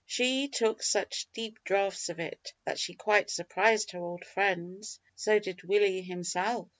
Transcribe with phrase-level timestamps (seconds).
[0.07, 4.99] She took such deep draughts of it, that she quite surprised her old friends.
[5.15, 6.69] So did Willie himself.